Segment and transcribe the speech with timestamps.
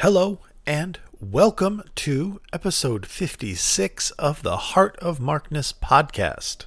[0.00, 6.64] Hello and welcome to episode 56 of the Heart of Markness podcast.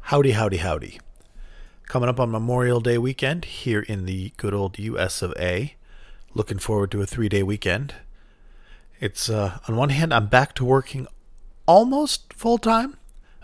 [0.00, 1.00] Howdy, howdy, howdy.
[1.86, 5.76] Coming up on Memorial Day weekend here in the good old US of A.
[6.34, 7.94] Looking forward to a three day weekend.
[9.00, 11.06] It's, uh, on one hand, I'm back to working
[11.64, 12.98] almost full time.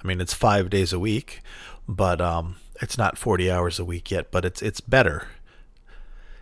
[0.04, 1.40] I mean, it's five days a week,
[1.88, 5.28] but um, it's not 40 hours a week yet, but it's, it's better.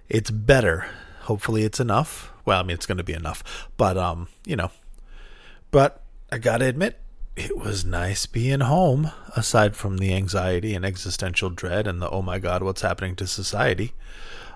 [0.09, 0.89] It's better.
[1.21, 4.71] Hopefully, it's enough well, I mean, it's going to be enough, but um, you know,
[5.71, 6.03] but
[6.33, 6.99] I got to admit,
[7.37, 9.11] it was nice being home.
[9.37, 13.27] Aside from the anxiety and existential dread and the oh my god, what's happening to
[13.27, 13.93] society,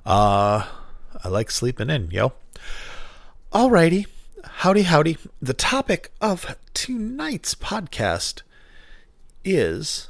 [0.06, 0.66] uh,
[1.22, 2.32] I like sleeping in, yo.
[3.52, 4.06] Alrighty,
[4.44, 5.18] howdy, howdy.
[5.42, 8.42] The topic of tonight's podcast
[9.44, 10.08] is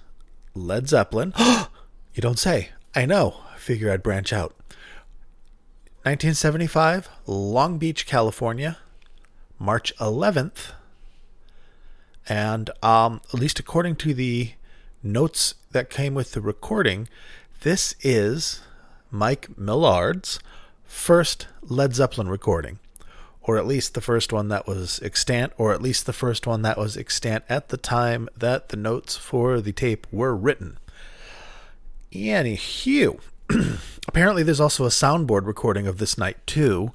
[0.54, 1.32] Led Zeppelin.
[2.14, 2.70] you don't say.
[2.94, 3.36] I know.
[3.56, 4.54] Figure I'd branch out.
[6.02, 8.78] 1975, Long Beach, California,
[9.58, 10.72] March 11th.
[12.26, 14.52] And um, at least according to the
[15.02, 17.06] notes that came with the recording,
[17.60, 18.62] this is
[19.10, 20.40] Mike Millard's
[20.86, 22.78] first Led Zeppelin recording,
[23.42, 26.62] or at least the first one that was extant, or at least the first one
[26.62, 30.78] that was extant at the time that the notes for the tape were written.
[32.10, 33.20] Anywho,
[34.08, 36.92] apparently there's also a soundboard recording of this night too,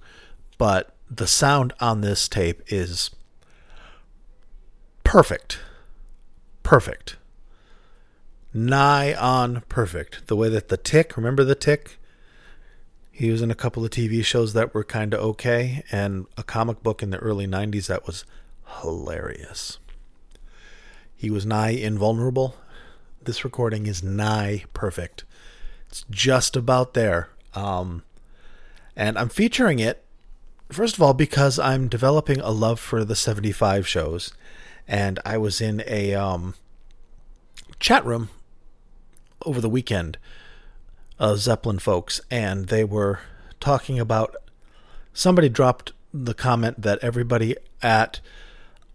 [0.57, 3.11] but the sound on this tape is
[5.03, 5.59] perfect.
[6.63, 7.17] Perfect.
[8.53, 10.27] Nigh on perfect.
[10.27, 11.99] The way that the tick, remember the tick?
[13.11, 16.43] He was in a couple of TV shows that were kind of okay, and a
[16.43, 18.25] comic book in the early 90s that was
[18.81, 19.79] hilarious.
[21.15, 22.55] He was nigh invulnerable.
[23.23, 25.23] This recording is nigh perfect.
[25.95, 27.29] It's just about there.
[27.53, 28.03] Um,
[28.97, 30.03] and I'm featuring it,
[30.69, 34.33] first of all, because I'm developing a love for the 75 shows.
[34.89, 36.55] And I was in a um,
[37.79, 38.27] chat room
[39.45, 40.17] over the weekend,
[41.17, 43.21] uh, Zeppelin folks, and they were
[43.61, 44.35] talking about.
[45.13, 48.19] Somebody dropped the comment that everybody at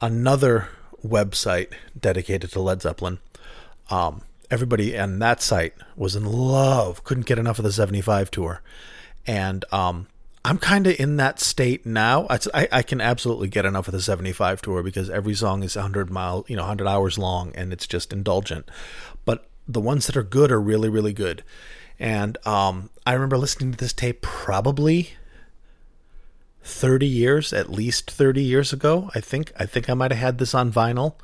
[0.03, 0.69] another
[1.03, 3.21] website dedicated to Led Zeppelin
[3.89, 8.63] um, everybody on that site was in love, couldn't get enough of the 75 tour.
[9.27, 10.09] And um,
[10.45, 12.27] I'm kind of in that state now.
[12.29, 16.11] I, I, can absolutely get enough of the 75 tour because every song is 100
[16.11, 18.71] mile, you know, 100 hours long and it's just indulgent.
[19.25, 21.45] But the ones that are good are really, really good.
[21.99, 25.11] And um, I remember listening to this tape probably
[26.63, 29.11] 30 years, at least 30 years ago.
[29.15, 31.15] I think I think I might have had this on vinyl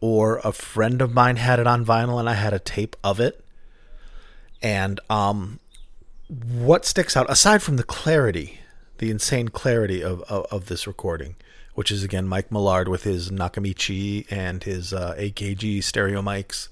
[0.00, 3.20] or a friend of mine had it on vinyl and I had a tape of
[3.20, 3.44] it.
[4.62, 5.60] And um,
[6.28, 8.60] what sticks out, aside from the clarity,
[8.98, 11.36] the insane clarity of, of, of this recording,
[11.74, 16.68] which is again Mike Millard with his Nakamichi and his uh, AKG stereo mics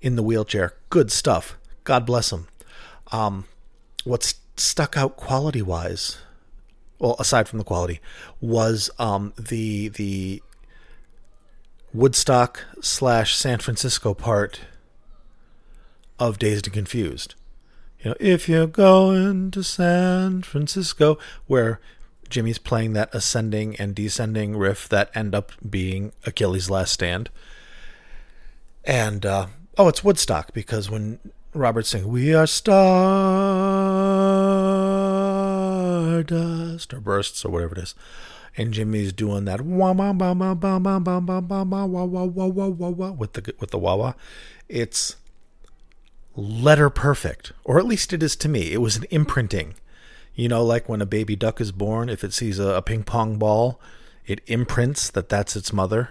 [0.00, 0.74] in the wheelchair.
[0.88, 1.58] Good stuff.
[1.84, 2.46] God bless him.
[3.12, 3.46] Um,
[4.04, 6.18] what stuck out quality wise,
[6.98, 8.00] well, aside from the quality,
[8.40, 10.42] was um, the the
[11.92, 14.60] Woodstock slash San Francisco part
[16.18, 17.34] of Dazed and Confused.
[18.00, 21.80] You know, if you're going to San Francisco, where
[22.28, 27.28] Jimmy's playing that ascending and descending riff that end up being Achilles' last stand.
[28.84, 31.18] And uh, oh, it's Woodstock because when
[31.52, 32.70] Robert's saying "We are stardust"
[36.94, 37.94] or bursts or whatever it is,
[38.56, 40.98] and Jimmy's doing that wah wah wah wah wah wah
[43.12, 44.12] with the with the wah wah.
[44.68, 45.16] It's
[46.36, 48.72] letter perfect, or at least it is to me.
[48.72, 49.74] It was an imprinting.
[50.34, 53.02] You know, like when a baby duck is born, if it sees a, a ping
[53.02, 53.80] pong ball,
[54.26, 56.10] it imprints that that's its mother.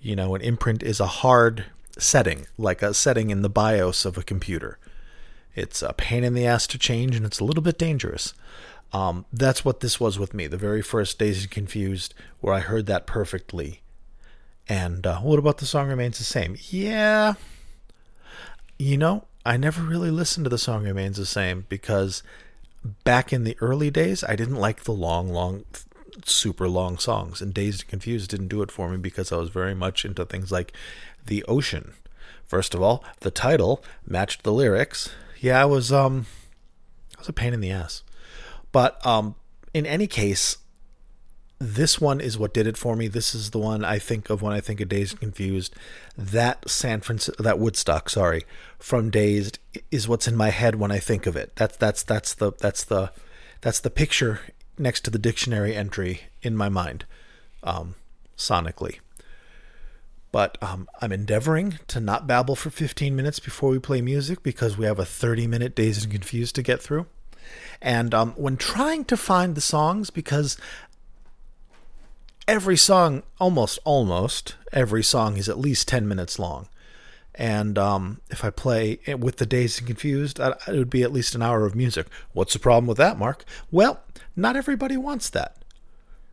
[0.00, 1.66] You know, an imprint is a hard
[1.98, 4.78] setting, like a setting in the BIOS of a computer.
[5.54, 8.34] It's a pain in the ass to change, and it's a little bit dangerous.
[8.92, 10.46] Um, that's what this was with me.
[10.46, 13.82] The very first Dazed Confused, where I heard that perfectly.
[14.68, 16.56] And uh, what about the song remains the same?
[16.68, 17.34] Yeah,
[18.80, 22.22] you know, I never really listened to the song remains the same because
[23.04, 25.64] back in the early days, I didn't like the long, long,
[26.24, 29.50] super long songs, and Dazed and Confused didn't do it for me because I was
[29.50, 30.72] very much into things like
[31.26, 31.92] the ocean.
[32.46, 35.10] First of all, the title matched the lyrics.
[35.40, 36.24] Yeah, I was um,
[37.16, 38.02] I was a pain in the ass.
[38.72, 39.34] But um,
[39.74, 40.58] in any case,
[41.58, 43.06] this one is what did it for me.
[43.06, 45.74] This is the one I think of when I think of Dazed Confused.
[46.16, 48.44] That San Francisco, that Woodstock, sorry,
[48.78, 49.58] from Dazed
[49.90, 51.54] is what's in my head when I think of it.
[51.56, 53.12] That's that's that's the that's the
[53.60, 54.40] that's the picture
[54.78, 57.04] next to the dictionary entry in my mind,
[57.62, 57.94] um,
[58.38, 59.00] sonically.
[60.32, 64.78] But um, I'm endeavoring to not babble for 15 minutes before we play music because
[64.78, 67.06] we have a 30 minute Dazed and Confused to get through.
[67.82, 70.56] And um, when trying to find the songs, because
[72.46, 76.68] every song, almost, almost every song is at least 10 minutes long.
[77.34, 81.34] And um, if I play with the Dazed and Confused, it would be at least
[81.34, 82.06] an hour of music.
[82.32, 83.44] What's the problem with that, Mark?
[83.70, 84.00] Well,
[84.36, 85.56] not everybody wants that.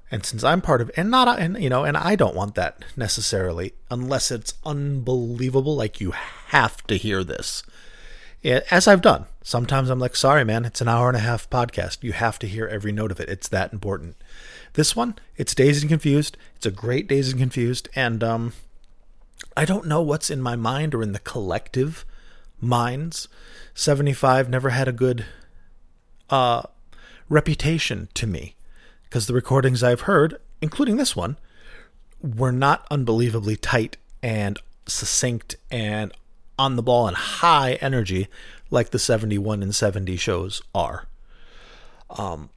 [0.10, 2.84] And since I'm part of, and not, and you know, and I don't want that
[2.96, 7.64] necessarily, unless it's unbelievable, like you have to hear this.
[8.48, 12.02] As I've done, sometimes I'm like, sorry, man, it's an hour and a half podcast.
[12.02, 13.28] You have to hear every note of it.
[13.28, 14.16] It's that important.
[14.72, 16.38] This one, it's Dazed and Confused.
[16.56, 18.54] It's a great Dazed and Confused, and um,
[19.58, 22.06] I don't know what's in my mind or in the collective
[22.62, 23.28] minds.
[23.74, 25.26] 75 never had a good
[26.30, 26.64] uh,
[27.28, 28.56] reputation to me
[29.04, 31.38] because the recordings I've heard, including this one,
[32.22, 36.14] were not unbelievably tight and succinct and
[36.58, 38.28] on the ball and high energy
[38.70, 41.06] like the 71 and 70 shows are.
[42.10, 42.50] Um,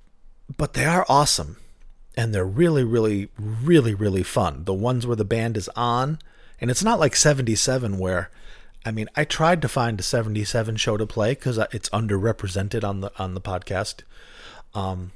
[0.56, 1.56] but they are awesome
[2.16, 4.64] and they're really, really, really, really fun.
[4.64, 6.18] The ones where the band is on,
[6.60, 8.30] and it's not like 77 where,
[8.84, 13.00] I mean, I tried to find a 77 show to play because it's underrepresented on
[13.00, 14.02] the on the podcast.
[14.74, 15.12] Um,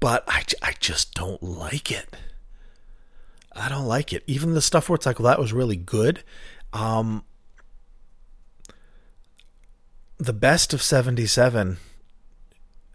[0.00, 2.16] but I, I just don't like it.
[3.56, 4.22] I don't like it.
[4.26, 6.22] Even the stuff where it's like, well, that was really good.
[6.72, 7.24] Um,
[10.18, 11.78] the best of 77,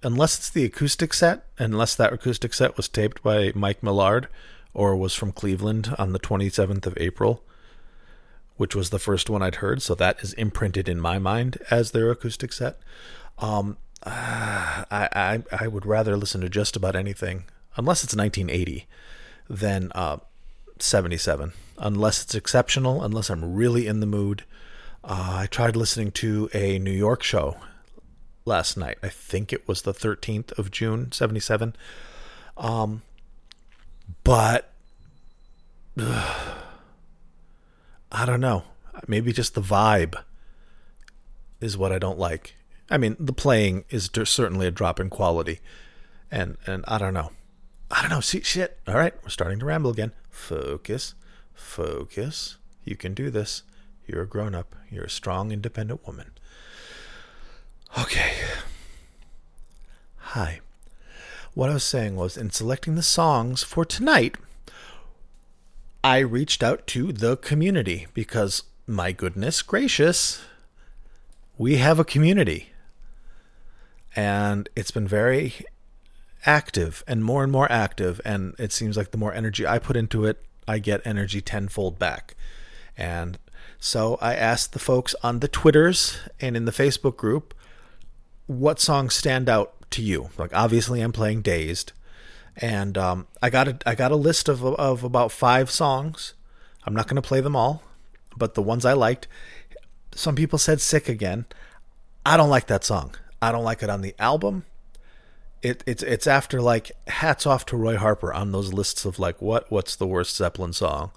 [0.04, 4.28] unless it's the acoustic set, unless that acoustic set was taped by Mike Millard
[4.74, 7.44] or was from Cleveland on the 27th of April,
[8.58, 9.82] which was the first one I'd heard.
[9.82, 12.80] So that is imprinted in my mind as their acoustic set.
[13.38, 17.44] Um, I, I I would rather listen to just about anything,
[17.76, 18.88] unless it's 1980,
[19.50, 20.18] than uh,
[20.80, 21.52] 77.
[21.78, 24.44] Unless it's exceptional, unless I'm really in the mood.
[25.10, 27.58] Uh, I tried listening to a New York show
[28.46, 29.00] last night.
[29.02, 31.76] I think it was the 13th of June, 77.
[32.56, 33.02] Um,
[34.24, 34.70] but
[36.00, 36.54] uh,
[38.12, 38.66] I don't know.
[39.08, 40.16] Maybe just the vibe
[41.60, 42.54] is what I don't like.
[42.88, 45.60] I mean, the playing is certainly a drop in quality,
[46.30, 47.32] and and I don't know,
[47.90, 48.20] I don't know.
[48.20, 48.78] See, shit.
[48.88, 50.12] All right, we're starting to ramble again.
[50.30, 51.16] Focus,
[51.54, 52.58] focus.
[52.84, 53.64] You can do this.
[54.10, 54.76] You're a grown up.
[54.90, 56.32] You're a strong, independent woman.
[58.00, 58.34] Okay.
[60.18, 60.62] Hi.
[61.54, 64.36] What I was saying was, in selecting the songs for tonight,
[66.04, 70.42] I reached out to the community because, my goodness gracious,
[71.58, 72.70] we have a community
[74.16, 75.54] and it's been very
[76.46, 79.98] active and more and more active and it seems like the more energy i put
[79.98, 82.34] into it i get energy tenfold back
[82.98, 83.38] and
[83.80, 87.54] so i asked the folks on the twitters and in the facebook group
[88.48, 90.30] what songs stand out to you?
[90.38, 91.94] Like obviously i'm playing dazed.
[92.58, 96.34] And um, i got a i got a list of of about five songs.
[96.86, 97.84] I'm not going to play them all
[98.38, 99.28] but the ones i liked
[100.16, 101.46] some people said sick again.
[102.26, 103.16] I don't like that song.
[103.42, 104.66] I don't like it on the album.
[105.62, 109.42] It, it's it's after like hats off to Roy Harper on those lists of like
[109.42, 111.12] what what's the worst Zeppelin song,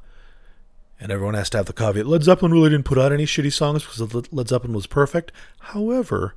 [1.02, 2.06] and everyone has to have the caveat.
[2.06, 5.32] Led Zeppelin really didn't put out any shitty songs because Led Zeppelin was perfect.
[5.58, 6.36] However,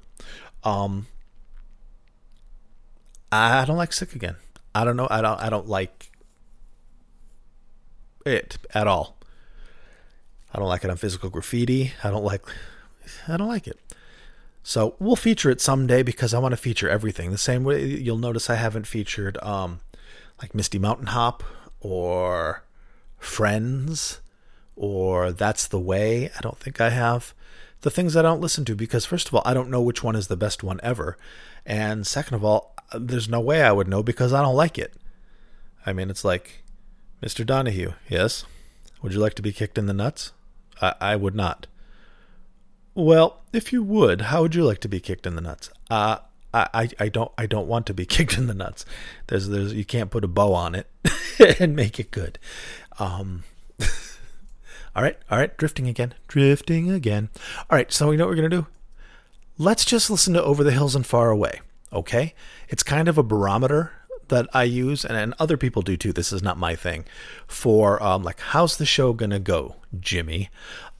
[0.63, 1.05] um,
[3.31, 4.37] I don't like Sick Again.
[4.73, 5.07] I don't know.
[5.09, 5.39] I don't.
[5.39, 6.11] I don't like
[8.25, 9.17] it at all.
[10.51, 11.93] I don't like it on Physical Graffiti.
[12.03, 12.41] I don't like.
[13.27, 13.79] I don't like it.
[14.63, 17.29] So we'll feature it someday because I want to feature everything.
[17.29, 19.81] The same way you'll notice I haven't featured um,
[20.41, 21.43] like Misty Mountain Hop
[21.81, 22.63] or
[23.19, 24.21] Friends
[24.75, 26.29] or That's the Way.
[26.37, 27.33] I don't think I have.
[27.81, 30.15] The things I don't listen to because, first of all, I don't know which one
[30.15, 31.17] is the best one ever.
[31.65, 34.93] And second of all, there's no way I would know because I don't like it.
[35.85, 36.63] I mean, it's like,
[37.21, 37.45] Mr.
[37.45, 38.45] Donahue, yes?
[39.01, 40.31] Would you like to be kicked in the nuts?
[40.81, 41.67] I, I would not.
[42.95, 45.69] Well, if you would, how would you like to be kicked in the nuts?
[45.89, 46.17] Uh,
[46.55, 48.85] I, I don't I don't want to be kicked in the nuts.
[49.27, 50.87] There's there's you can't put a bow on it
[51.59, 52.39] and make it good.
[52.97, 53.43] Um,
[54.95, 57.29] all right, all right, drifting again, drifting again.
[57.69, 58.67] All right, so we know what we're gonna do?
[59.57, 61.61] Let's just listen to Over the Hills and Far Away.
[61.91, 62.33] Okay,
[62.69, 63.91] it's kind of a barometer
[64.27, 66.13] that I use, and, and other people do too.
[66.13, 67.05] This is not my thing.
[67.47, 70.49] For um, like, how's the show gonna go, Jimmy?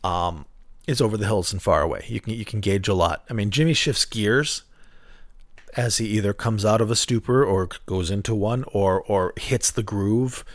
[0.04, 0.46] Um,
[0.88, 2.06] is over the hills and far away.
[2.08, 3.24] You can you can gauge a lot.
[3.30, 4.64] I mean, Jimmy shifts gears
[5.76, 9.72] as he either comes out of a stupor or goes into one or or hits
[9.72, 10.46] the groove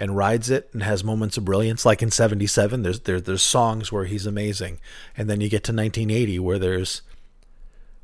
[0.00, 1.84] and rides it and has moments of brilliance.
[1.84, 4.80] Like in 77 there's there, there's songs where he's amazing.
[5.16, 7.02] And then you get to 1980 where there's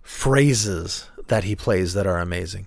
[0.02, 2.66] phrases that he plays that are amazing.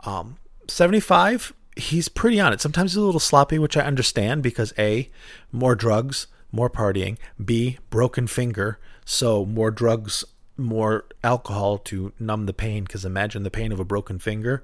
[0.00, 2.60] Um, 75 he's pretty on it.
[2.60, 5.10] Sometimes he's a little sloppy which i understand because a
[5.52, 7.18] more drugs more partying.
[7.42, 8.78] B broken finger.
[9.04, 10.24] So more drugs
[10.56, 14.62] more alcohol to numb the pain because imagine the pain of a broken finger.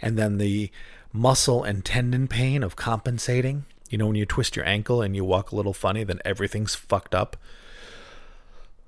[0.00, 0.70] And then the
[1.12, 5.24] muscle and tendon pain of compensating you know when you twist your ankle and you
[5.24, 7.36] walk a little funny then everything's fucked up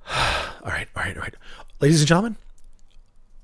[0.10, 0.16] all
[0.64, 1.34] right all right all right
[1.80, 2.36] ladies and gentlemen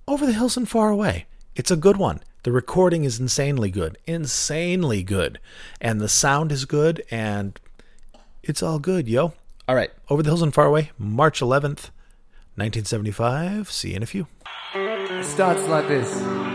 [0.06, 3.98] over the hills and far away it's a good one the recording is insanely good
[4.06, 5.38] insanely good
[5.80, 7.58] and the sound is good and
[8.42, 9.32] it's all good yo
[9.66, 11.90] all right over the hills and far away march 11th
[12.56, 13.70] 1975.
[13.70, 14.26] See you in a few.
[14.74, 16.45] It starts like this.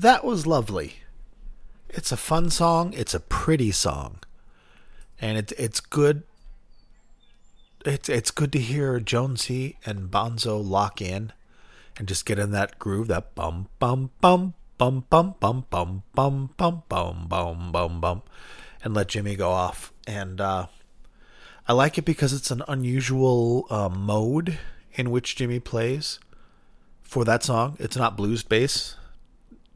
[0.00, 0.94] That was lovely.
[1.90, 2.94] It's a fun song.
[2.94, 4.20] It's a pretty song,
[5.20, 6.22] and it's it's good.
[7.84, 11.32] It's it's good to hear Jonesy and Bonzo lock in,
[11.98, 13.08] and just get in that groove.
[13.08, 18.22] That bum bum bum bum bum bum bum bum bum bum bum bum bum,
[18.82, 19.92] and let Jimmy go off.
[20.06, 20.66] And uh,
[21.68, 24.58] I like it because it's an unusual uh, mode
[24.94, 26.18] in which Jimmy plays
[27.02, 27.76] for that song.
[27.78, 28.96] It's not blues bass,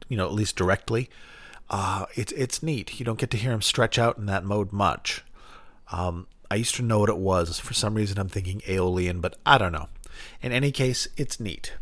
[0.07, 1.09] you know, at least directly.
[1.69, 2.99] Uh, it's it's neat.
[2.99, 5.23] You don't get to hear him stretch out in that mode much.
[5.91, 7.59] Um, I used to know what it was.
[7.59, 9.89] For some reason, I'm thinking Aeolian, but I don't know.
[10.41, 11.73] In any case, it's neat.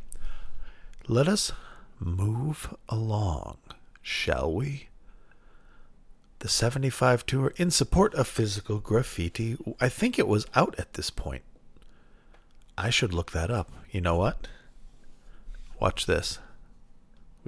[1.08, 1.52] Let us
[2.00, 3.58] move along,
[4.02, 4.88] shall we?
[6.40, 9.58] The 75 tour in support of physical graffiti.
[9.80, 11.44] I think it was out at this point.
[12.78, 13.72] I should look that up.
[13.92, 14.48] You know what?
[15.80, 16.40] Watch this.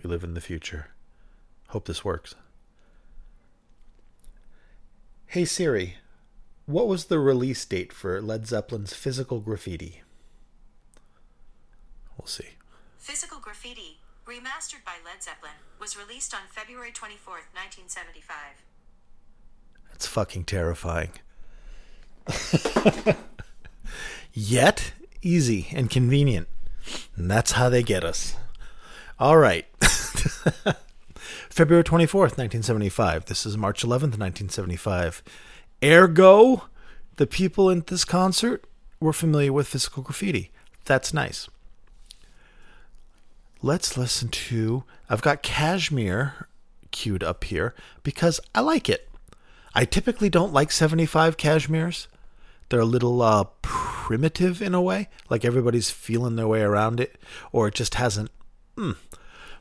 [0.05, 0.89] We live in the future.
[1.69, 2.35] Hope this works.
[5.25, 5.95] Hey Siri,
[6.67, 10.03] what was the release date for Led Zeppelin's Physical Graffiti?
[12.15, 12.49] We'll see.
[12.99, 18.37] Physical Graffiti, remastered by Led Zeppelin, was released on February 24th, 1975.
[19.89, 21.13] That's fucking terrifying.
[24.33, 26.47] Yet easy and convenient.
[27.15, 28.35] And that's how they get us.
[29.17, 29.65] All right.
[31.49, 33.25] February 24th, 1975.
[33.25, 35.23] This is March 11th, 1975.
[35.83, 36.63] Ergo,
[37.17, 38.65] the people in this concert
[38.99, 40.51] were familiar with physical graffiti.
[40.85, 41.47] That's nice.
[43.61, 44.83] Let's listen to.
[45.09, 46.47] I've got Kashmir
[46.91, 49.09] queued up here because I like it.
[49.73, 52.07] I typically don't like 75 Kashmirs.
[52.69, 57.17] They're a little uh, primitive in a way, like everybody's feeling their way around it,
[57.51, 58.31] or it just hasn't.
[58.75, 58.95] Mm.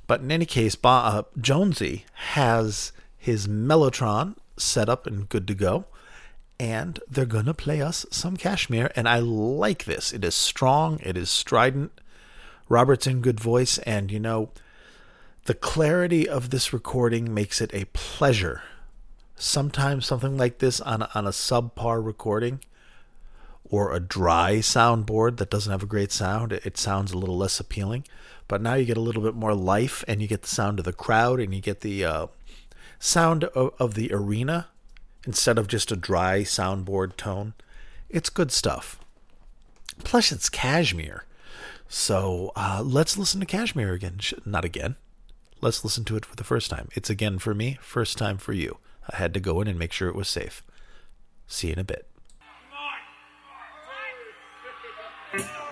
[0.07, 5.87] But in any case, uh, Jonesy has his Mellotron set up and good to go,
[6.61, 10.13] and they're gonna play us some Kashmir, and I like this.
[10.13, 12.01] It is strong, it is strident.
[12.69, 14.51] Robert's in good voice, and you know,
[15.47, 18.63] the clarity of this recording makes it a pleasure.
[19.37, 22.61] Sometimes something like this on a, on a subpar recording
[23.65, 27.59] or a dry soundboard that doesn't have a great sound, it sounds a little less
[27.59, 28.05] appealing.
[28.47, 30.85] But now you get a little bit more life, and you get the sound of
[30.85, 32.27] the crowd, and you get the uh,
[32.99, 34.69] sound of, of the arena
[35.27, 37.55] instead of just a dry soundboard tone.
[38.09, 39.01] It's good stuff.
[40.03, 41.25] Plus, it's Kashmir.
[41.89, 44.19] So uh, let's listen to Kashmir again.
[44.45, 44.97] Not again.
[45.61, 46.89] Let's listen to it for the first time.
[46.95, 48.79] It's again for me, first time for you.
[49.09, 50.63] I had to go in and make sure it was safe.
[51.47, 52.09] See you in a bit.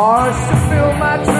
[0.00, 1.39] Stars to fill my dreams.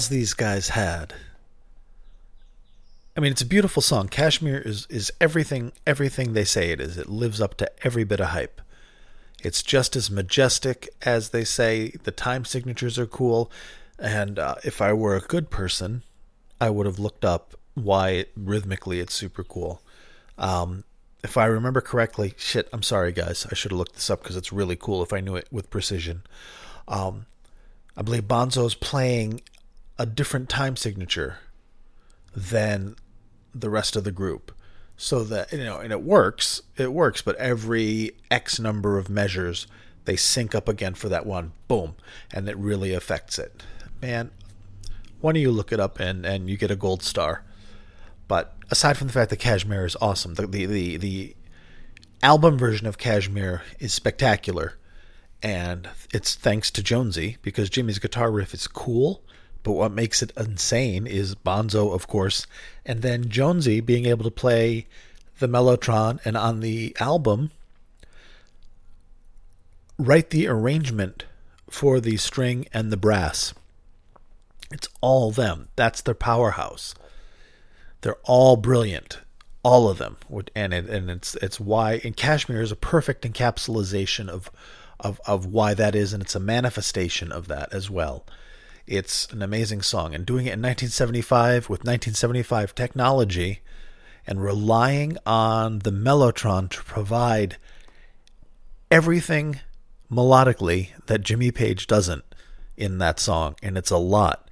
[0.00, 1.12] Balls these guys had.
[3.14, 4.08] I mean, it's a beautiful song.
[4.08, 6.96] Kashmir is is everything everything they say it is.
[6.96, 8.62] It lives up to every bit of hype.
[9.42, 11.90] It's just as majestic as they say.
[12.04, 13.50] The time signatures are cool,
[13.98, 16.02] and uh, if I were a good person,
[16.60, 19.82] I would have looked up why rhythmically it's super cool.
[20.38, 20.84] Um,
[21.22, 23.46] if I remember correctly, shit, I'm sorry, guys.
[23.50, 25.68] I should have looked this up because it's really cool if I knew it with
[25.68, 26.22] precision.
[26.88, 27.26] Um,
[27.96, 29.42] I believe Bonzo's playing
[30.00, 31.36] a different time signature
[32.34, 32.96] than
[33.54, 34.50] the rest of the group.
[34.96, 39.66] So that, you know, and it works, it works, but every X number of measures,
[40.06, 41.52] they sync up again for that one.
[41.68, 41.96] Boom.
[42.32, 43.62] And it really affects it.
[44.00, 44.30] Man,
[45.20, 47.44] why don't you look it up and, and you get a gold star?
[48.26, 51.36] But aside from the fact that Kashmir is awesome, the, the, the, the
[52.22, 54.78] album version of Kashmir is spectacular.
[55.42, 59.22] And it's thanks to Jonesy because Jimmy's guitar riff is cool,
[59.62, 62.46] but what makes it insane is Bonzo, of course,
[62.84, 64.86] and then Jonesy being able to play
[65.38, 67.50] the Mellotron and on the album
[69.98, 71.24] write the arrangement
[71.68, 73.54] for the string and the brass.
[74.70, 75.68] It's all them.
[75.76, 76.94] That's their powerhouse.
[78.00, 79.18] They're all brilliant,
[79.62, 80.16] all of them,
[80.54, 84.50] and it, and it's it's why and Kashmir is a perfect encapsulation of
[84.98, 88.24] of of why that is, and it's a manifestation of that as well.
[88.90, 93.60] It's an amazing song, and doing it in 1975 with 1975 technology,
[94.26, 97.56] and relying on the mellotron to provide
[98.90, 99.60] everything
[100.10, 102.24] melodically that Jimmy Page doesn't
[102.76, 104.50] in that song, and it's a lot.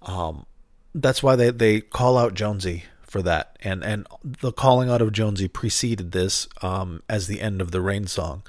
[0.00, 0.46] Um,
[0.94, 5.12] that's why they, they call out Jonesy for that, and and the calling out of
[5.12, 8.44] Jonesy preceded this um, as the end of the Rain song.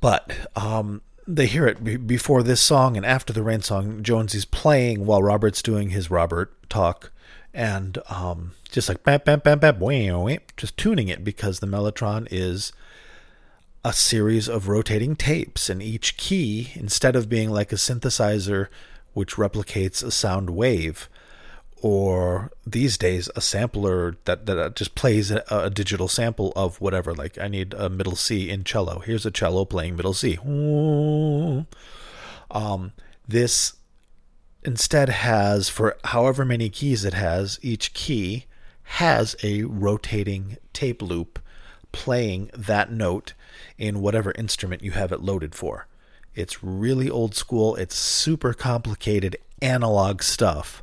[0.00, 4.02] But um, they hear it b- before this song and after the Rain song.
[4.02, 7.10] Jonesy's playing while Robert's doing his Robert talk,
[7.52, 12.28] and um, just like bam bam bam bam, wah, just tuning it because the Mellotron
[12.30, 12.72] is
[13.84, 18.68] a series of rotating tapes, and each key, instead of being like a synthesizer
[19.12, 21.08] which replicates a sound wave,
[21.82, 27.14] or these days a sampler that, that just plays a, a, digital sample of whatever.
[27.14, 29.00] Like I need a middle C in cello.
[29.00, 30.38] Here's a cello playing middle C.
[32.50, 32.92] Um,
[33.28, 33.74] this
[34.62, 38.46] instead has for however many keys it has, each key
[38.84, 41.38] has a rotating tape loop
[41.92, 43.34] playing that note
[43.76, 45.86] in whatever instrument you have it loaded for.
[46.34, 47.76] It's really old school.
[47.76, 50.82] It's super complicated analog stuff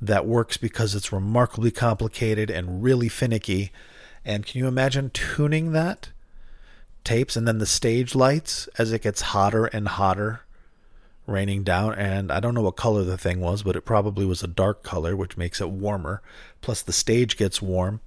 [0.00, 3.72] that works because it's remarkably complicated and really finicky.
[4.24, 6.10] And can you imagine tuning that
[7.04, 10.40] tapes and then the stage lights as it gets hotter and hotter,
[11.26, 11.94] raining down?
[11.94, 14.82] And I don't know what color the thing was, but it probably was a dark
[14.82, 16.20] color, which makes it warmer.
[16.60, 18.00] Plus, the stage gets warm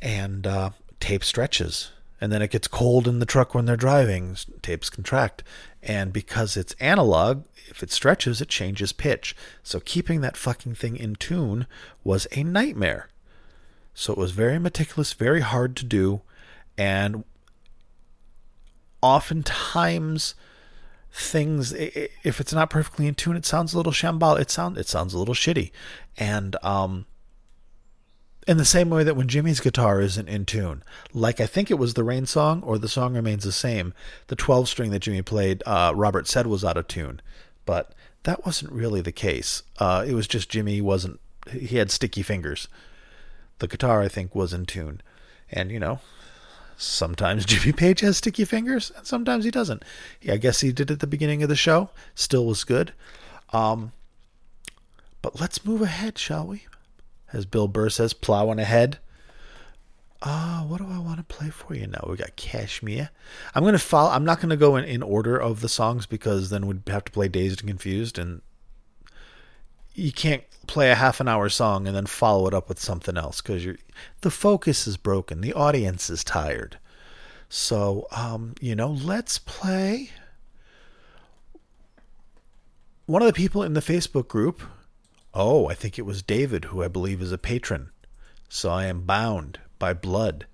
[0.00, 1.90] and uh, tape stretches
[2.20, 4.36] and then it gets cold in the truck when they're driving.
[4.62, 5.42] Tapes contract.
[5.86, 9.36] And because it's analog, if it stretches, it changes pitch.
[9.62, 11.68] So keeping that fucking thing in tune
[12.02, 13.08] was a nightmare.
[13.94, 16.22] So it was very meticulous, very hard to do.
[16.76, 17.24] And
[19.00, 20.34] oftentimes
[21.12, 24.86] things if it's not perfectly in tune it sounds a little shambal it sound it
[24.86, 25.70] sounds a little shitty
[26.18, 27.06] and um
[28.46, 30.82] in the same way that when Jimmy's guitar isn't in tune,
[31.12, 33.92] like I think it was the Rain song or the song remains the same,
[34.28, 37.20] the 12 string that Jimmy played, uh, Robert said was out of tune,
[37.64, 39.62] but that wasn't really the case.
[39.78, 42.68] Uh, it was just Jimmy wasn't, he had sticky fingers.
[43.58, 45.00] The guitar, I think, was in tune.
[45.50, 46.00] And, you know,
[46.76, 49.84] sometimes Jimmy Page has sticky fingers and sometimes he doesn't.
[50.20, 52.92] Yeah, I guess he did at the beginning of the show, still was good.
[53.52, 53.92] Um,
[55.20, 56.62] but let's move ahead, shall we?
[57.36, 58.98] As Bill Burr says, plowing ahead.
[60.22, 62.06] Ah, uh, what do I want to play for you now?
[62.08, 63.10] We got Kashmir.
[63.54, 64.10] I'm gonna follow.
[64.10, 67.12] I'm not gonna go in, in order of the songs because then we'd have to
[67.12, 68.40] play Dazed and Confused, and
[69.94, 73.16] you can't play a half an hour song and then follow it up with something
[73.16, 73.66] else because
[74.22, 75.42] the focus is broken.
[75.42, 76.78] The audience is tired.
[77.48, 80.10] So, um, you know, let's play.
[83.04, 84.62] One of the people in the Facebook group
[85.38, 87.90] Oh, I think it was David, who I believe is a patron.
[88.48, 90.46] So I am bound by blood.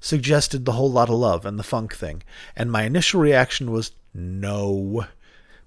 [0.00, 2.22] Suggested the Whole Lotta Love and the funk thing.
[2.56, 5.04] And my initial reaction was no.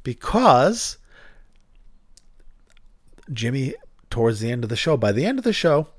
[0.01, 0.97] Because
[3.31, 3.75] Jimmy,
[4.09, 5.89] towards the end of the show, by the end of the show,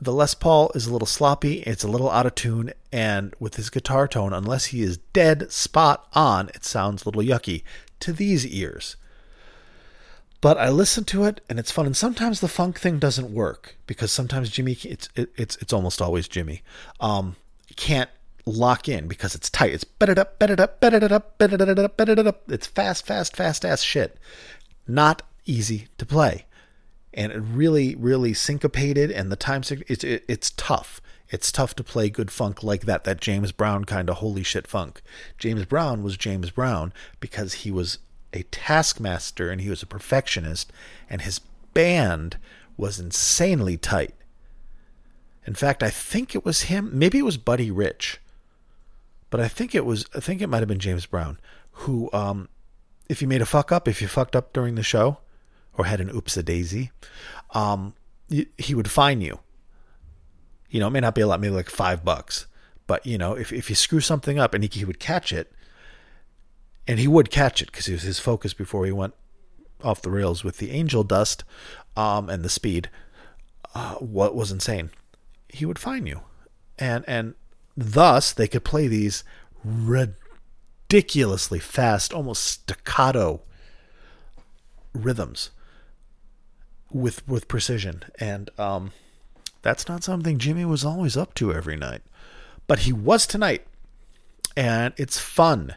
[0.00, 3.56] the Les Paul is a little sloppy, it's a little out of tune, and with
[3.56, 7.64] his guitar tone, unless he is dead spot on, it sounds a little yucky
[7.98, 8.94] to these ears.
[10.40, 11.86] But I listen to it and it's fun.
[11.86, 16.00] And sometimes the funk thing doesn't work because sometimes Jimmy, it's it, it's it's almost
[16.00, 16.62] always Jimmy,
[17.00, 17.36] um,
[17.76, 18.10] can't
[18.46, 19.72] lock in because it's tight.
[19.72, 22.50] It's better up, better up, better up, better up, better up.
[22.50, 24.18] It's fast, fast, fast ass shit.
[24.86, 26.46] Not easy to play,
[27.12, 29.10] and it really, really syncopated.
[29.10, 31.00] And the time it's it, it's tough.
[31.30, 33.04] It's tough to play good funk like that.
[33.04, 35.02] That James Brown kind of holy shit funk.
[35.36, 37.98] James Brown was James Brown because he was
[38.32, 40.72] a taskmaster and he was a perfectionist,
[41.08, 41.40] and his
[41.74, 42.38] band
[42.76, 44.14] was insanely tight.
[45.46, 46.90] In fact, I think it was him.
[46.92, 48.20] Maybe it was Buddy Rich,
[49.30, 50.06] but I think it was.
[50.14, 51.38] I think it might have been James Brown
[51.78, 52.48] who, um,
[53.08, 55.18] if you made a fuck up, if you fucked up during the show,
[55.74, 56.90] or had an oops a daisy,
[57.52, 57.94] um,
[58.28, 59.38] he would fine you.
[60.70, 62.46] You know, it may not be a lot, maybe like five bucks,
[62.86, 65.52] but you know, if if you screw something up and he, he would catch it,
[66.88, 69.12] and he would catch it because it was his focus before he went
[69.84, 71.44] off the rails with the angel dust
[71.96, 72.88] um, and the speed.
[73.74, 74.90] Uh, what was insane?
[75.50, 76.22] He would fine you,
[76.78, 77.34] and and
[77.76, 79.22] thus they could play these
[79.62, 83.42] ridiculously fast, almost staccato
[84.94, 85.50] rhythms
[86.90, 88.92] with with precision, and um,
[89.60, 92.00] that's not something Jimmy was always up to every night,
[92.66, 93.66] but he was tonight,
[94.56, 95.76] and it's fun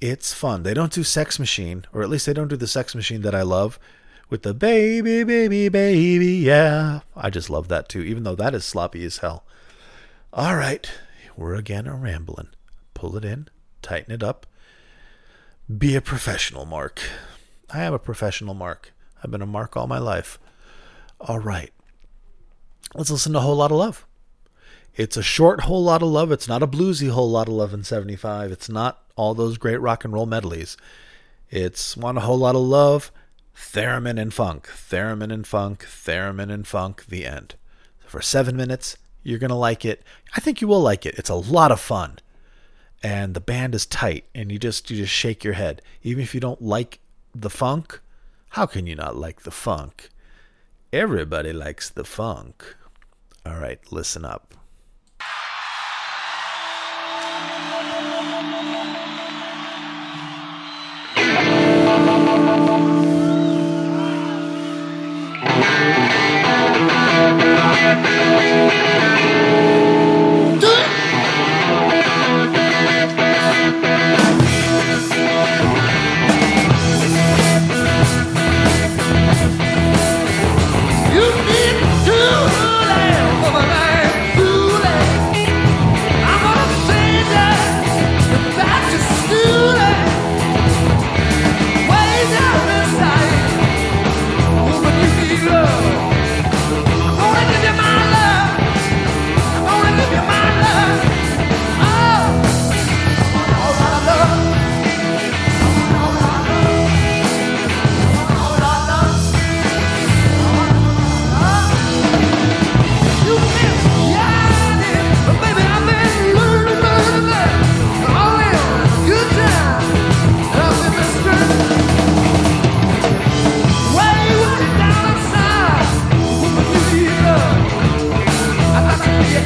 [0.00, 0.62] it's fun.
[0.62, 3.34] They don't do Sex Machine, or at least they don't do the Sex Machine that
[3.34, 3.78] I love
[4.30, 7.00] with the baby, baby, baby, yeah.
[7.16, 9.44] I just love that too, even though that is sloppy as hell.
[10.32, 10.90] All right,
[11.36, 12.48] we're again a rambling.
[12.94, 13.48] Pull it in,
[13.80, 14.46] tighten it up.
[15.76, 17.00] Be a professional, Mark.
[17.70, 18.92] I am a professional, Mark.
[19.22, 20.38] I've been a Mark all my life.
[21.20, 21.72] All right,
[22.94, 24.06] let's listen to a Whole Lotta Love.
[24.98, 26.32] It's a short Whole Lotta Love.
[26.32, 28.50] It's not a bluesy Whole Lotta Love in 75.
[28.50, 30.76] It's not all those great rock and roll medleys.
[31.52, 33.12] It's a Whole Lotta Love,
[33.54, 37.54] theremin and funk, theremin and funk, theremin and funk, the end.
[38.08, 40.02] For seven minutes, you're going to like it.
[40.34, 41.16] I think you will like it.
[41.16, 42.18] It's a lot of fun.
[43.00, 45.80] And the band is tight and you just you just shake your head.
[46.02, 46.98] Even if you don't like
[47.32, 48.00] the funk,
[48.50, 50.08] how can you not like the funk?
[50.92, 52.74] Everybody likes the funk.
[53.46, 54.57] All right, listen up.
[67.88, 68.47] Música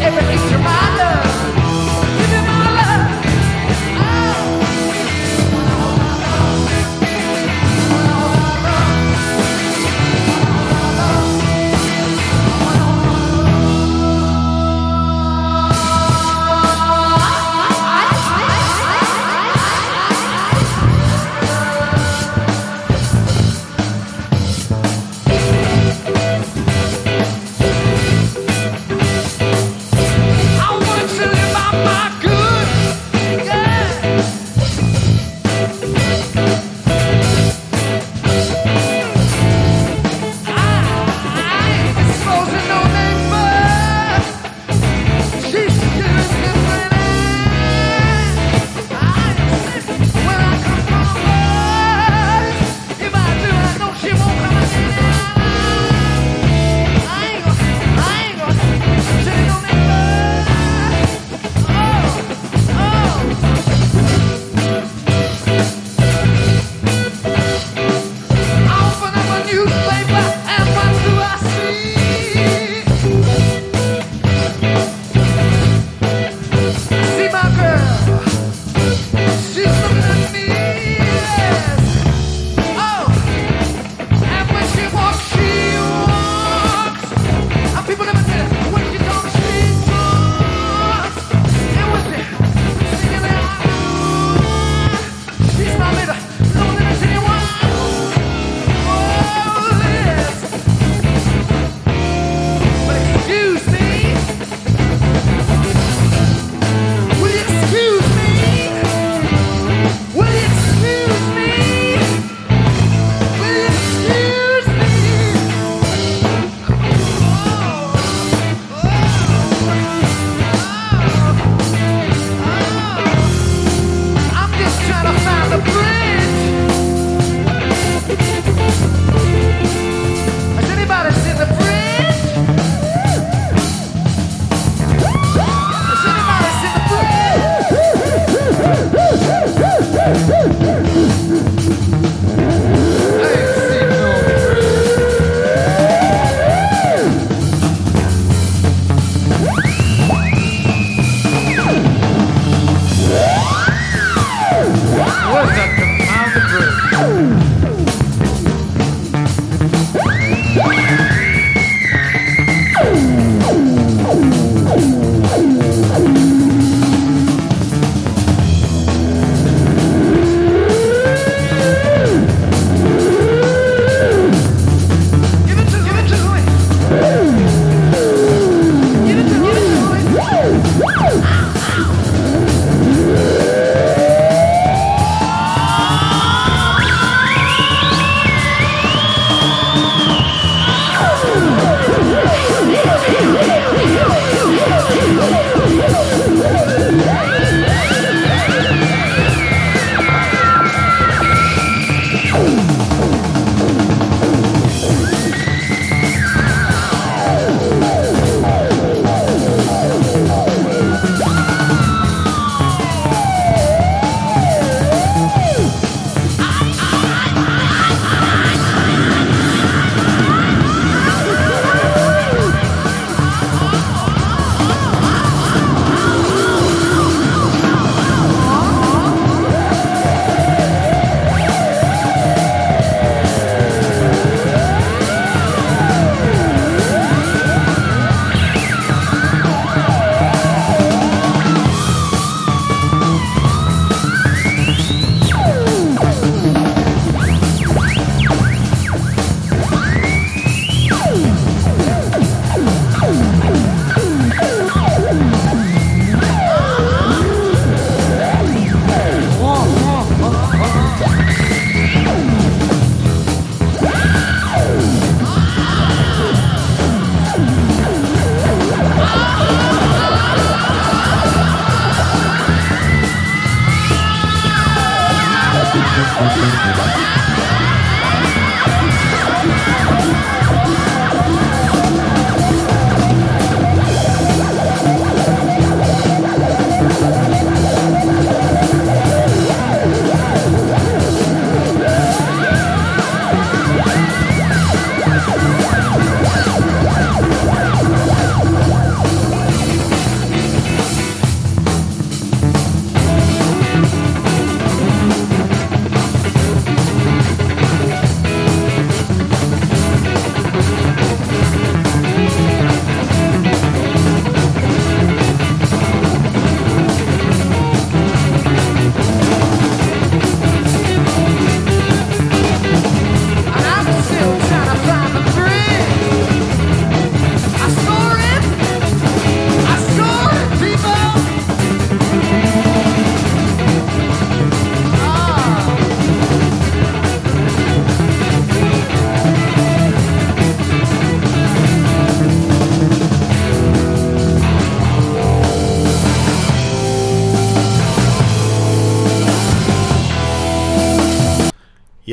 [0.00, 0.81] Everything's your mind.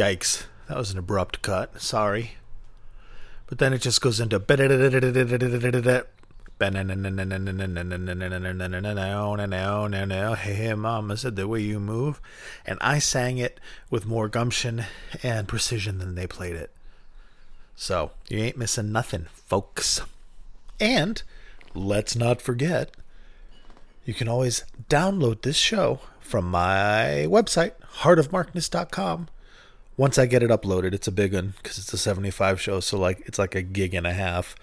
[0.10, 0.45] Yikes.
[0.68, 1.80] That was an abrupt cut.
[1.80, 2.32] Sorry.
[3.45, 4.39] But then it just goes into
[10.36, 12.20] Hey, mama said the way you move.
[12.66, 13.60] And I sang it
[13.91, 14.86] with more gumption
[15.22, 16.72] and precision than they played it.
[17.76, 20.01] So you ain't missing nothing, folks.
[20.80, 21.22] And
[21.76, 22.95] let's not forget,
[24.05, 29.28] you can always download this show from my website, heartofmarkness.com.
[29.99, 32.97] Once I get it uploaded, it's a big one because it's a 75 show, so
[32.97, 34.55] like it's like a gig and a half.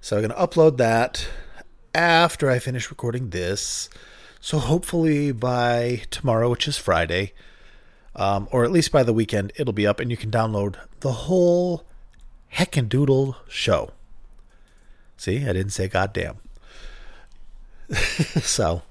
[0.00, 1.26] So I'm gonna upload that
[1.92, 3.90] after I finish recording this.
[4.40, 7.32] So hopefully by tomorrow, which is Friday,
[8.14, 11.26] um, or at least by the weekend, it'll be up, and you can download the
[11.26, 11.84] whole
[12.54, 13.90] heckin' doodle show.
[15.16, 16.36] See, I didn't say goddamn.
[18.40, 18.82] so,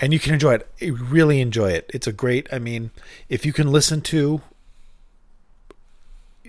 [0.00, 0.68] and you can enjoy it.
[0.80, 1.88] You really enjoy it.
[1.94, 2.48] It's a great.
[2.52, 2.90] I mean,
[3.28, 4.42] if you can listen to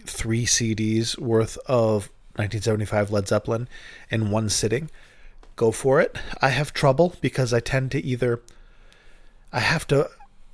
[0.09, 3.67] three CDs worth of 1975 Led Zeppelin
[4.09, 4.89] in one sitting,
[5.55, 6.17] go for it.
[6.41, 8.41] I have trouble because I tend to either
[9.51, 10.09] I have to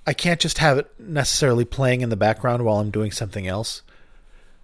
[0.06, 3.82] I can't just have it necessarily playing in the background while I'm doing something else.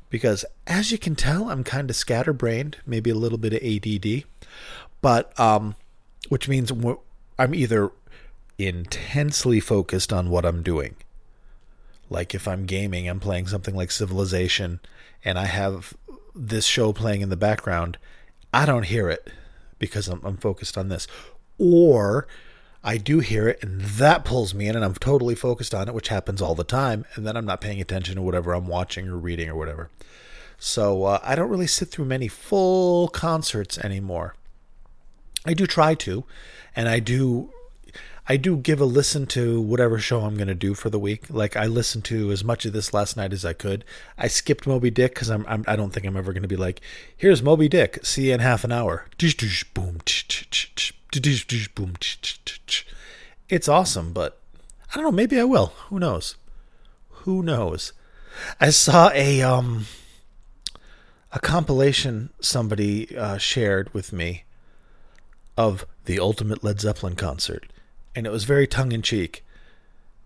[0.09, 4.23] Because as you can tell I'm kind of scatterbrained, maybe a little bit of ADD,
[5.01, 5.75] but um
[6.29, 6.71] which means
[7.37, 7.91] I'm either
[8.57, 10.95] intensely focused on what I'm doing
[12.09, 14.79] like if I'm gaming, I'm playing something like Civilization
[15.23, 15.93] and I have
[16.35, 17.97] this show playing in the background,
[18.53, 19.29] I don't hear it
[19.77, 21.07] because I'm, I'm focused on this.
[21.57, 22.27] Or
[22.83, 25.93] I do hear it and that pulls me in and I'm totally focused on it,
[25.93, 27.05] which happens all the time.
[27.15, 29.89] And then I'm not paying attention to whatever I'm watching or reading or whatever.
[30.57, 34.35] So uh, I don't really sit through many full concerts anymore.
[35.45, 36.25] I do try to,
[36.75, 37.51] and I do
[38.31, 41.23] I do give a listen to whatever show I'm going to do for the week.
[41.31, 43.83] Like I listened to as much of this last night as I could.
[44.19, 46.55] I skipped Moby Dick because I'm, I'm I don't think I'm ever going to be
[46.55, 46.79] like,
[47.17, 48.05] here's Moby Dick.
[48.05, 49.07] See you in half an hour.
[49.73, 49.97] Boom.
[51.73, 51.93] Boom.
[53.49, 54.39] It's awesome, but
[54.91, 55.11] I don't know.
[55.11, 55.73] Maybe I will.
[55.87, 56.35] Who knows?
[57.09, 57.93] Who knows?
[58.61, 59.87] I saw a um
[61.31, 64.43] a compilation somebody uh, shared with me
[65.57, 67.65] of the ultimate Led Zeppelin concert
[68.15, 69.43] and it was very tongue in cheek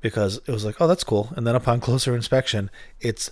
[0.01, 1.31] because it was like, oh, that's cool.
[1.35, 2.69] And then upon closer inspection,
[2.99, 3.31] it's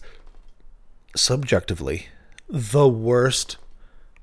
[1.15, 2.07] subjectively
[2.49, 3.57] the worst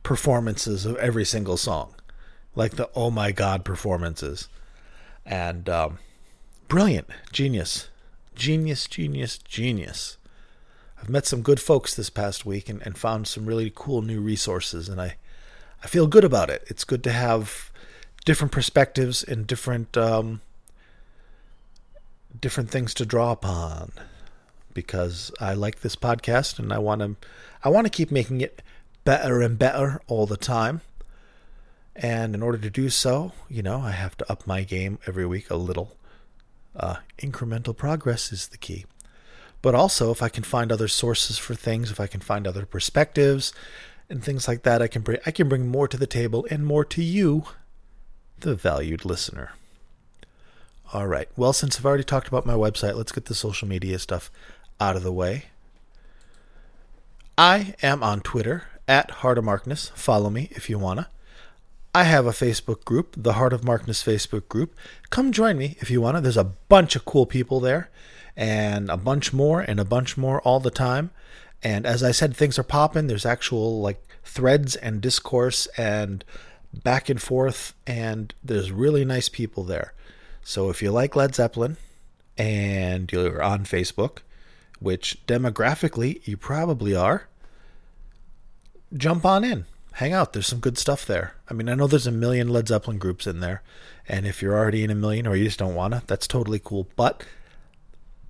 [0.02, 1.94] performances of every single song,
[2.54, 4.48] like the oh my god performances,
[5.26, 5.98] and um,
[6.68, 7.88] brilliant, genius,
[8.34, 10.16] genius, genius, genius.
[11.00, 14.20] I've met some good folks this past week and, and found some really cool new
[14.20, 15.16] resources, and I,
[15.82, 16.64] I feel good about it.
[16.68, 17.67] It's good to have
[18.28, 20.42] different perspectives and different um,
[22.38, 23.90] different things to draw upon
[24.74, 27.16] because I like this podcast and I want to
[27.64, 28.60] I want to keep making it
[29.02, 30.82] better and better all the time.
[31.96, 35.24] And in order to do so, you know, I have to up my game every
[35.24, 35.96] week a little.
[36.76, 38.84] Uh, incremental progress is the key.
[39.62, 42.66] But also, if I can find other sources for things, if I can find other
[42.66, 43.54] perspectives
[44.10, 46.66] and things like that, I can bring I can bring more to the table and
[46.66, 47.44] more to you
[48.40, 49.52] the valued listener.
[50.92, 51.28] All right.
[51.36, 54.30] Well, since I've already talked about my website, let's get the social media stuff
[54.80, 55.46] out of the way.
[57.36, 59.92] I am on Twitter at Heart of Markness.
[59.94, 61.08] Follow me if you wanna.
[61.94, 64.74] I have a Facebook group, the Heart of Markness Facebook group.
[65.10, 66.20] Come join me if you want to.
[66.20, 67.90] There's a bunch of cool people there,
[68.36, 71.10] and a bunch more, and a bunch more all the time.
[71.62, 73.06] And as I said, things are popping.
[73.06, 76.24] There's actual like threads and discourse and
[76.72, 79.94] back and forth, and there's really nice people there.
[80.42, 81.76] So if you like Led Zeppelin
[82.36, 84.18] and you're on Facebook,
[84.80, 87.28] which demographically you probably are,
[88.96, 90.32] jump on in, hang out.
[90.32, 91.34] There's some good stuff there.
[91.48, 93.62] I mean, I know there's a million Led Zeppelin groups in there,
[94.08, 96.88] and if you're already in a million or you just don't wanna, that's totally cool.
[96.96, 97.24] But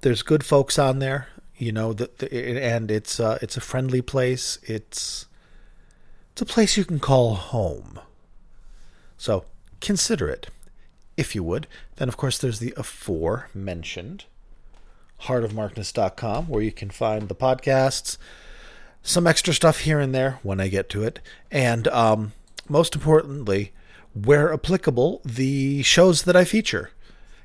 [0.01, 4.01] there's good folks on there, you know, the, the, and it's uh, it's a friendly
[4.01, 4.59] place.
[4.62, 5.26] It's
[6.32, 8.01] it's a place you can call home.
[9.18, 9.44] So
[9.80, 10.48] consider it,
[11.16, 11.66] if you would.
[11.96, 14.24] Then, of course, there's the aforementioned
[15.22, 18.16] heartofmarkness.com where you can find the podcasts,
[19.02, 21.18] some extra stuff here and there when I get to it,
[21.50, 22.32] and um,
[22.68, 23.72] most importantly,
[24.14, 26.90] where applicable, the shows that I feature.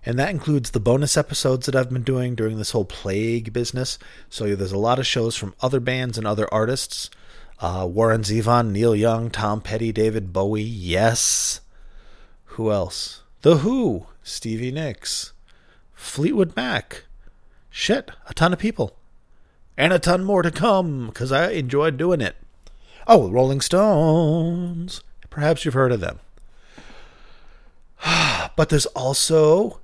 [0.05, 3.97] And that includes the bonus episodes that I've been doing during this whole plague business.
[4.29, 7.09] So there's a lot of shows from other bands and other artists.
[7.63, 10.61] Uh, Warren Zevon, Neil Young, Tom Petty, David Bowie.
[10.61, 11.61] Yes.
[12.43, 13.21] Who else?
[13.41, 15.31] The Who, Stevie Nicks,
[15.93, 17.05] Fleetwood Mac.
[17.69, 18.97] Shit, a ton of people.
[19.77, 22.35] And a ton more to come because I enjoyed doing it.
[23.07, 25.01] Oh, Rolling Stones.
[25.29, 26.19] Perhaps you've heard of them.
[28.57, 29.79] but there's also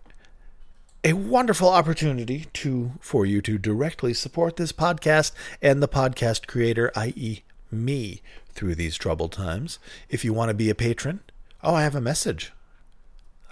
[1.06, 6.92] a wonderful opportunity to for you to directly support this podcast and the podcast creator,
[6.98, 9.80] i.e., me, through these troubled times.
[10.10, 11.22] If you want to be a patron,
[11.64, 12.52] oh, I have a message.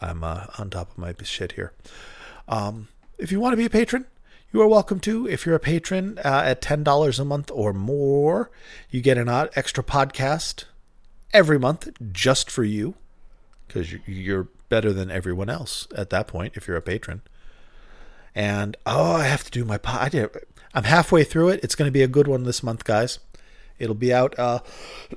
[0.01, 1.73] I'm uh, on top of my shit here.
[2.47, 2.87] Um,
[3.17, 4.05] if you want to be a patron,
[4.51, 5.27] you are welcome to.
[5.27, 8.51] If you're a patron uh, at $10 a month or more,
[8.89, 10.65] you get an extra podcast
[11.33, 12.95] every month just for you
[13.67, 17.21] because you're better than everyone else at that point if you're a patron.
[18.35, 20.29] And oh, I have to do my pod.
[20.73, 21.59] I'm halfway through it.
[21.63, 23.19] It's going to be a good one this month, guys.
[23.79, 24.37] It'll be out.
[24.37, 24.59] Uh,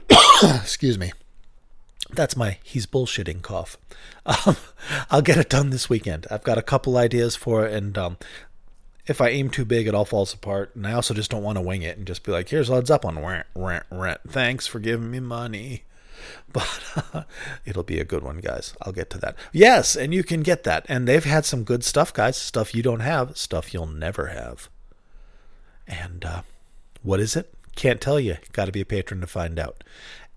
[0.42, 1.12] excuse me.
[2.12, 3.76] That's my he's bullshitting cough.
[4.26, 4.56] Um,
[5.10, 6.26] I'll get it done this weekend.
[6.30, 8.18] I've got a couple ideas for it, and um,
[9.06, 10.76] if I aim too big, it all falls apart.
[10.76, 12.90] And I also just don't want to wing it and just be like, "Here's heads
[12.90, 14.20] up on rent, rent, rent.
[14.28, 15.84] Thanks for giving me money."
[16.52, 16.80] But
[17.14, 17.22] uh,
[17.64, 18.74] it'll be a good one, guys.
[18.82, 19.36] I'll get to that.
[19.52, 20.84] Yes, and you can get that.
[20.88, 22.36] And they've had some good stuff, guys.
[22.36, 24.68] Stuff you don't have, stuff you'll never have.
[25.88, 26.42] And uh,
[27.02, 27.54] what is it?
[27.80, 28.36] Can't tell you.
[28.52, 29.82] Got to be a patron to find out.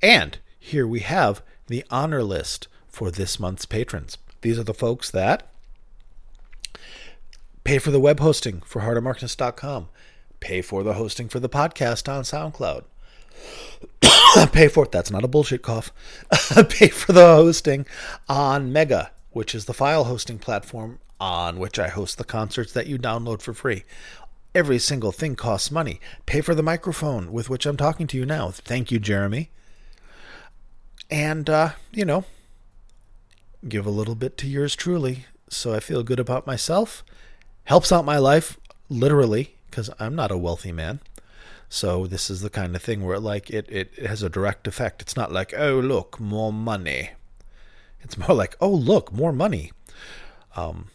[0.02, 4.18] And here we have the honor list for this month's patrons.
[4.40, 5.46] These are the folks that
[7.66, 9.90] pay for the web hosting for heartofmarkness.com,
[10.40, 12.86] pay for the hosting for the podcast on SoundCloud,
[14.54, 14.94] pay for it.
[14.94, 15.92] that's not a bullshit cough,
[16.70, 17.86] pay for the hosting
[18.30, 22.88] on Mega, which is the file hosting platform on which I host the concerts that
[22.88, 23.84] you download for free.
[24.56, 26.00] Every single thing costs money.
[26.26, 28.52] Pay for the microphone with which I'm talking to you now.
[28.52, 29.50] Thank you, Jeremy.
[31.10, 32.26] And, uh, you know,
[33.68, 37.04] give a little bit to yours truly so I feel good about myself.
[37.66, 41.00] Helps out my life, literally, because I'm not a wealthy man.
[41.70, 45.02] So this is the kind of thing where like it, it has a direct effect.
[45.02, 47.12] It's not like, oh look, more money.
[48.02, 49.72] It's more like, oh look, more money.
[50.56, 50.88] Um,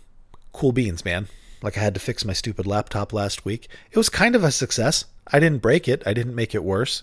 [0.53, 1.29] cool beans, man.
[1.63, 3.69] Like I had to fix my stupid laptop last week.
[3.91, 5.05] It was kind of a success.
[5.27, 6.03] I didn't break it.
[6.07, 7.03] I didn't make it worse.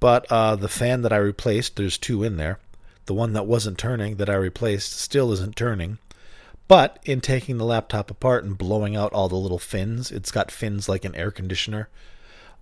[0.00, 2.58] But uh, the fan that I replaced, there's two in there.
[3.06, 5.98] The one that wasn't turning that I replaced still isn't turning.
[6.66, 10.50] But in taking the laptop apart and blowing out all the little fins, it's got
[10.50, 11.88] fins like an air conditioner,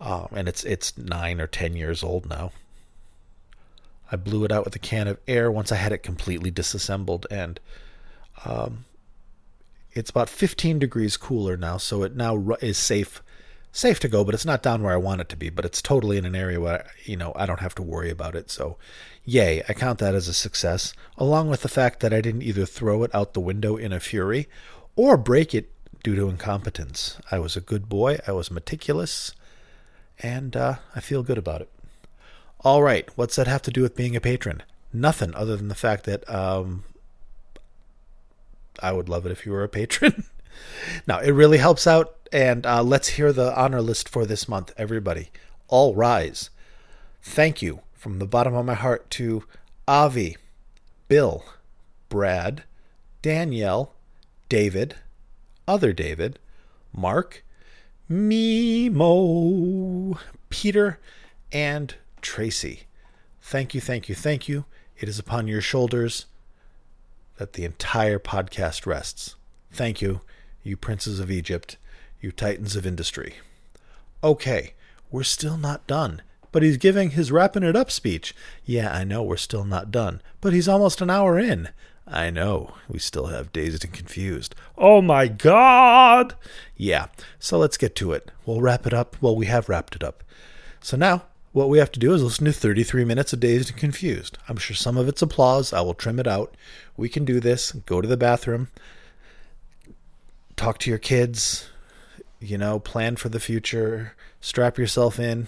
[0.00, 2.50] uh, and it's it's nine or ten years old now.
[4.10, 7.26] I blew it out with a can of air once I had it completely disassembled,
[7.30, 7.60] and
[8.44, 8.84] um,
[9.94, 13.22] it's about 15 degrees cooler now, so it now is safe
[13.72, 15.48] safe to go, but it's not down where I want it to be.
[15.48, 18.36] But it's totally in an area where you know I don't have to worry about
[18.36, 18.50] it.
[18.50, 18.76] So,
[19.24, 19.62] yay!
[19.68, 23.02] I count that as a success, along with the fact that I didn't either throw
[23.02, 24.48] it out the window in a fury
[24.94, 25.70] or break it
[26.02, 27.18] due to incompetence.
[27.30, 28.18] I was a good boy.
[28.26, 29.32] I was meticulous,
[30.18, 31.70] and uh, I feel good about it.
[32.60, 34.62] All right, what's that have to do with being a patron?
[34.92, 36.84] Nothing other than the fact that um,
[38.80, 40.24] I would love it if you were a patron.
[41.06, 44.72] now, it really helps out and uh, let's hear the honor list for this month,
[44.76, 45.30] everybody.
[45.68, 46.50] All rise.
[47.20, 49.44] Thank you from the bottom of my heart to
[49.86, 50.36] Avi,
[51.08, 51.44] Bill,
[52.08, 52.64] Brad,
[53.20, 53.92] Danielle,
[54.48, 54.96] David,
[55.68, 56.38] other David,
[56.92, 57.44] Mark,
[58.10, 58.98] Mimo,
[60.48, 60.98] Peter,
[61.52, 62.84] and Tracy.
[63.40, 64.64] Thank you, thank you, thank you.
[64.96, 66.26] It is upon your shoulders
[67.36, 69.36] that the entire podcast rests.
[69.70, 70.20] Thank you,
[70.62, 71.76] you princes of Egypt,
[72.20, 73.36] you titans of industry.
[74.22, 74.74] Okay,
[75.10, 76.22] we're still not done.
[76.52, 78.34] But he's giving his wrapping it up speech.
[78.64, 80.20] Yeah, I know we're still not done.
[80.42, 81.70] But he's almost an hour in.
[82.06, 84.54] I know, we still have dazed and confused.
[84.76, 86.34] Oh my god!
[86.76, 87.06] Yeah,
[87.38, 88.30] so let's get to it.
[88.44, 89.16] We'll wrap it up.
[89.20, 90.22] Well, we have wrapped it up.
[90.80, 91.22] So now,
[91.52, 94.38] what we have to do is listen to 33 minutes of Dazed and Confused.
[94.48, 95.72] I'm sure some of it's applause.
[95.72, 96.56] I will trim it out.
[96.96, 97.72] We can do this.
[97.72, 98.68] Go to the bathroom.
[100.56, 101.68] Talk to your kids.
[102.40, 104.14] You know, plan for the future.
[104.40, 105.46] Strap yourself in.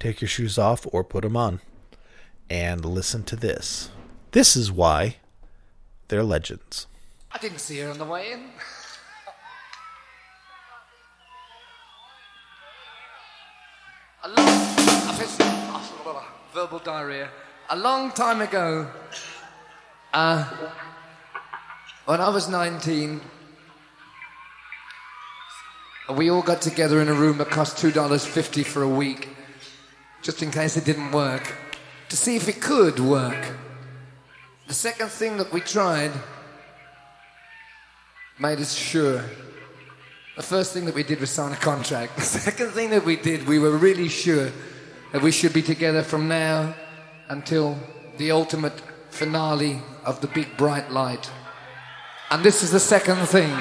[0.00, 1.60] Take your shoes off or put them on.
[2.48, 3.90] And listen to this.
[4.32, 5.16] This is why
[6.08, 6.86] they're legends.
[7.30, 8.44] I didn't see her on the way in.
[14.24, 14.77] A long,
[16.54, 17.28] Verbal diarrhea.
[17.70, 18.88] A long time ago,
[20.14, 20.44] uh,
[22.04, 23.20] when I was 19,
[26.14, 29.28] we all got together in a room that cost $2.50 for a week,
[30.22, 31.52] just in case it didn't work,
[32.10, 33.54] to see if it could work.
[34.68, 36.12] The second thing that we tried
[38.38, 39.24] made us sure.
[40.36, 42.14] The first thing that we did was sign a contract.
[42.16, 44.52] The second thing that we did, we were really sure
[45.12, 46.74] that we should be together from now
[47.28, 47.78] until
[48.18, 48.80] the ultimate
[49.10, 51.30] finale of the big bright light.
[52.30, 53.56] And this is the second thing.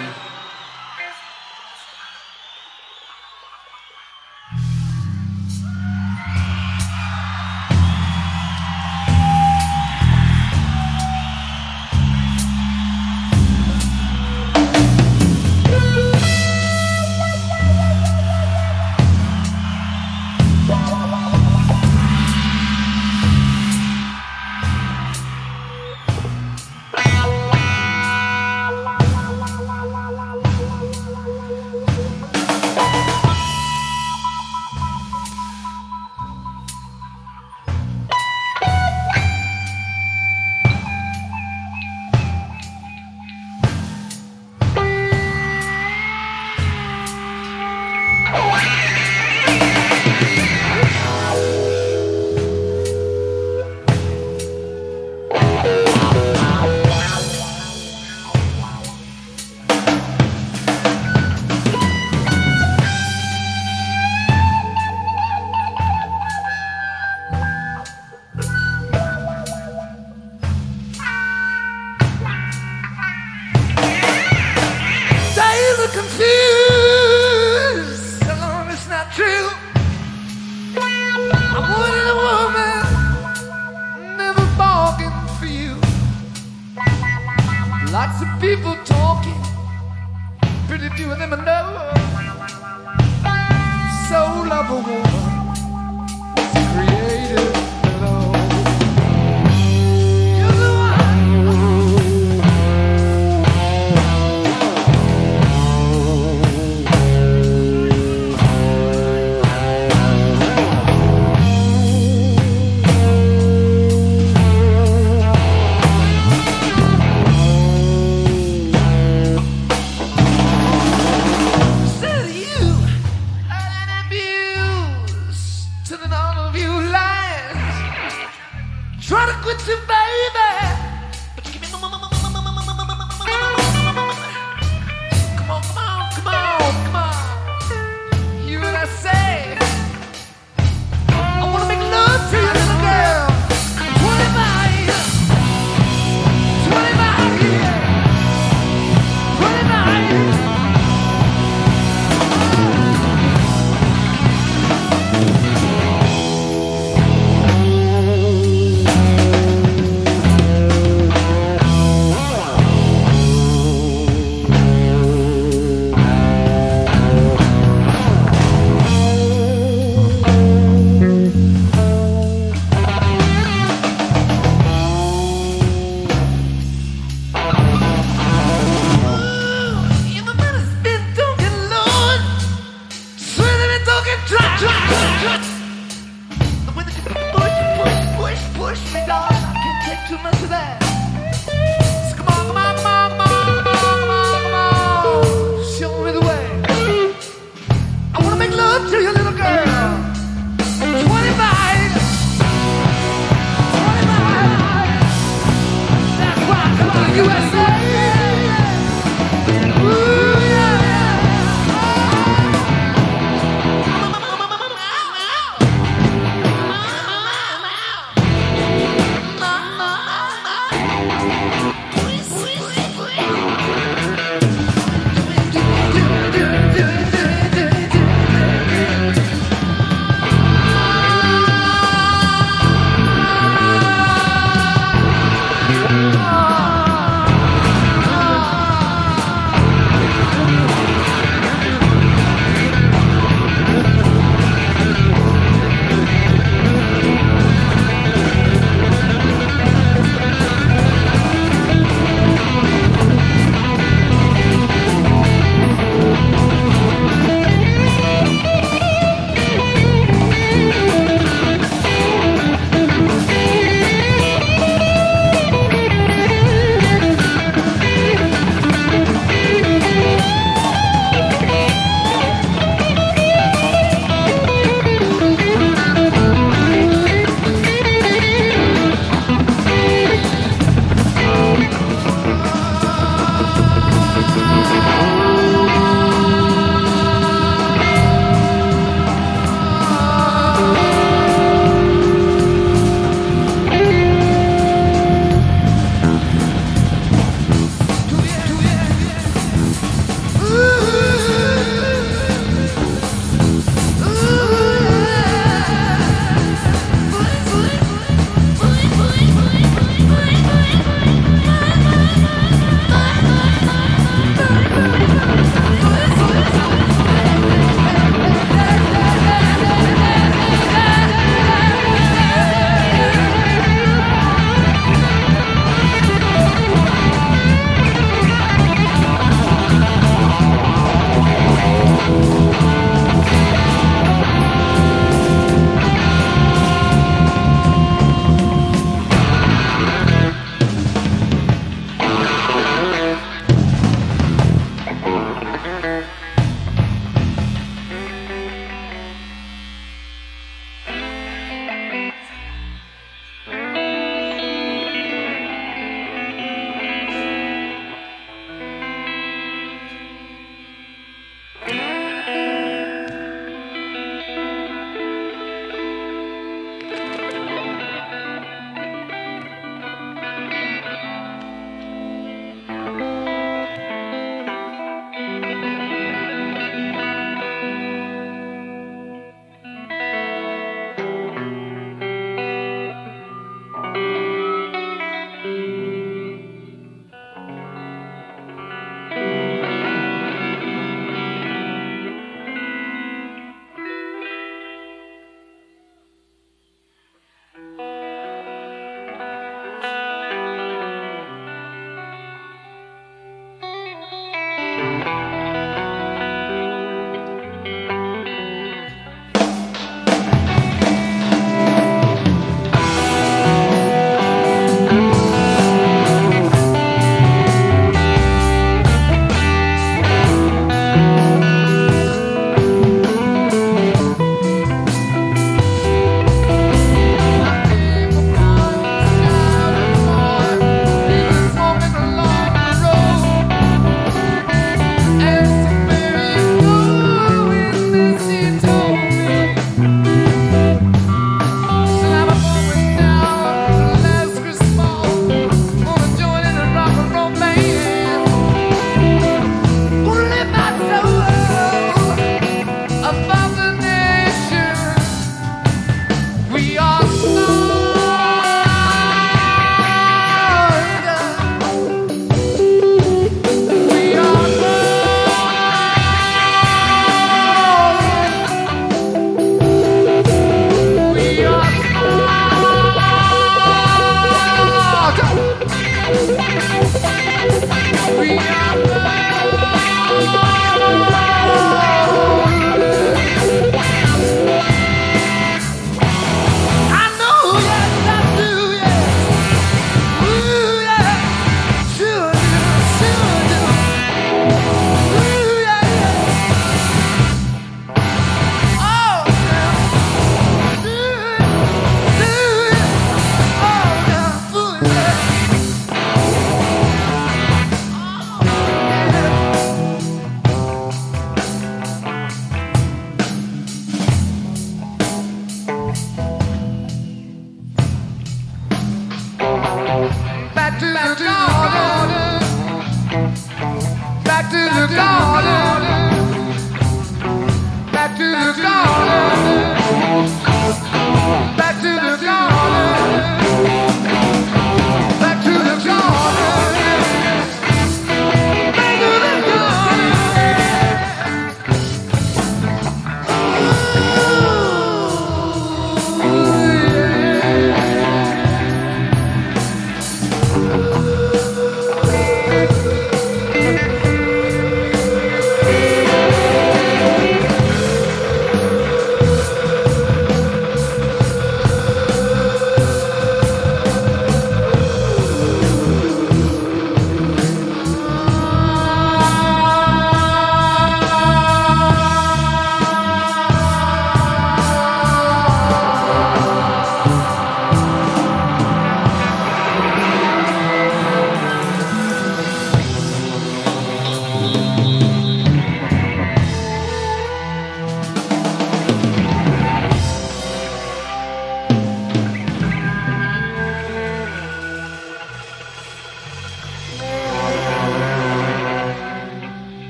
[504.80, 505.36] Yeah.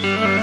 [0.00, 0.36] Show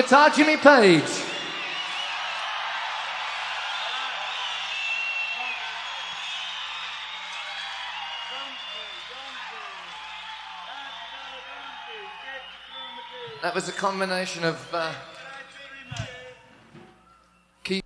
[0.00, 1.02] guitar, Jimmy Page.
[13.42, 14.92] That was a combination of uh,
[17.64, 17.82] key.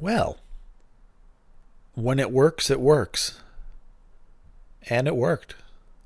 [0.00, 0.38] Well,
[1.94, 3.40] when it works, it works.
[4.90, 5.54] And it worked.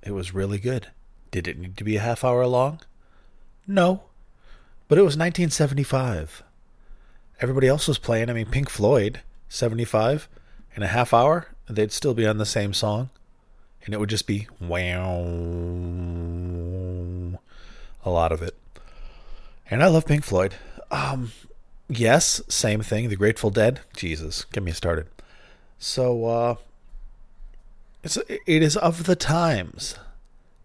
[0.02, 0.88] It was really good.
[1.30, 2.80] Did it need to be a half hour long?
[3.66, 4.02] No.
[4.88, 6.42] But it was 1975.
[7.40, 8.30] Everybody else was playing.
[8.30, 10.28] I mean, Pink Floyd, 75,
[10.74, 13.10] in a half hour, they'd still be on the same song.
[13.84, 15.20] And it would just be wow.
[18.04, 18.56] A lot of it.
[19.70, 20.54] And I love Pink Floyd.
[20.90, 21.32] Um,
[21.88, 23.08] yes, same thing.
[23.08, 23.80] The Grateful Dead.
[23.94, 25.06] Jesus, get me started.
[25.78, 26.54] So, uh,
[28.02, 29.96] it's it is of the times.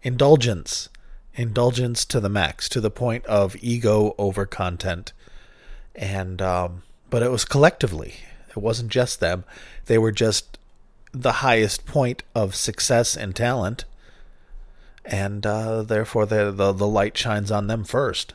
[0.02, 0.88] Indulgence,
[1.36, 5.12] indulgence to the max, to the point of ego over content,
[5.94, 8.14] and um, but it was collectively.
[8.50, 9.44] It wasn't just them.
[9.86, 10.58] They were just
[11.12, 13.84] the highest point of success and talent,
[15.04, 18.34] and uh, therefore the, the the light shines on them first.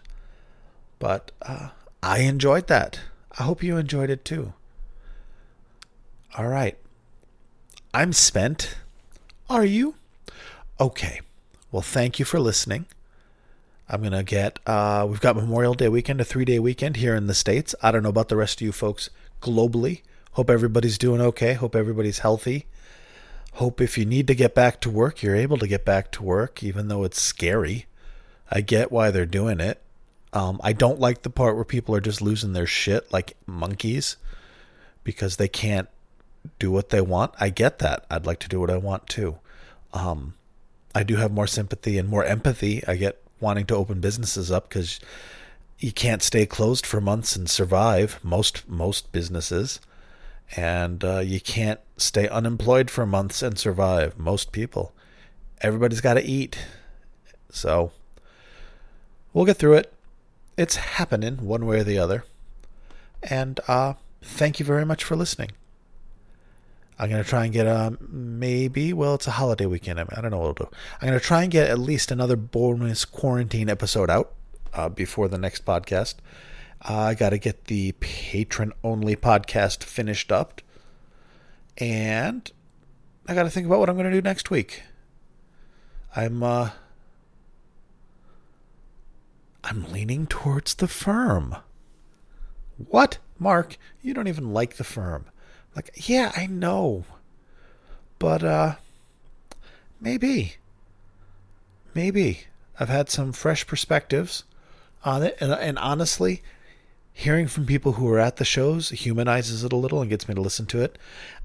[0.99, 1.69] But uh,
[2.03, 2.99] I enjoyed that.
[3.38, 4.53] I hope you enjoyed it too.
[6.38, 6.77] All right.
[7.93, 8.76] I'm spent.
[9.49, 9.95] Are you?
[10.80, 11.21] Okay.
[11.72, 12.88] Well, thank you for listening.
[13.88, 17.16] I'm going to get, uh, we've got Memorial Day weekend, a three day weekend here
[17.16, 17.76] in the States.
[17.82, 20.02] I don't know about the rest of you folks globally.
[20.32, 21.54] Hope everybody's doing okay.
[21.54, 22.66] Hope everybody's healthy.
[23.54, 26.24] Hope if you need to get back to work, you're able to get back to
[26.24, 27.86] work, even though it's scary.
[28.50, 29.80] I get why they're doing it.
[30.34, 34.18] Um, I don't like the part where people are just losing their shit like monkeys
[35.04, 35.90] because they can't
[36.58, 37.34] do what they want.
[37.40, 38.06] I get that.
[38.10, 39.38] I'd like to do what I want too.
[39.94, 40.36] Um,
[40.94, 42.84] I do have more sympathy and more empathy.
[42.88, 44.99] I get wanting to open businesses up because
[45.78, 48.20] you can't stay closed for months and survive.
[48.24, 49.80] Most most businesses,
[50.56, 54.18] and uh, you can't stay unemployed for months and survive.
[54.18, 54.94] Most people.
[55.61, 56.57] Everybody's got to eat,
[57.49, 57.91] so
[59.34, 59.94] we'll get through it.
[60.57, 62.24] It's happening one way or the other.
[63.22, 65.52] And uh, thank you very much for listening.
[66.99, 70.01] I'm to try and get a maybe, well, it's a holiday weekend.
[70.01, 70.69] I don't know what I'll do.
[71.01, 74.34] I'm to try and get at least another bonus quarantine episode out
[74.73, 76.15] uh, before the next podcast.
[76.88, 80.61] Uh, I got to get the patron only podcast finished up.
[81.77, 82.51] And
[83.27, 84.84] I got to think about what I'm to do next week.
[86.17, 86.71] I'm, uh,
[89.63, 91.55] I'm leaning towards the firm.
[92.77, 93.19] What?
[93.38, 95.27] Mark, you don't even like the firm.
[95.80, 97.06] Like, yeah, I know.
[98.19, 98.76] But, uh,
[100.01, 100.56] maybe.
[101.93, 102.41] Maybe.
[102.77, 104.43] I've had some fresh perspectives
[105.06, 105.38] on it.
[105.39, 106.41] And, and honestly,
[107.14, 110.35] hearing from people who are at the shows humanizes it a little and gets me
[110.35, 110.97] to listen to it.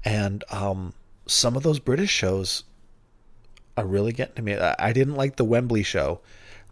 [0.03, 0.93] And, um,
[1.25, 2.65] some of those British shows
[3.77, 4.57] are really getting to me.
[4.57, 6.19] I didn't like the Wembley show.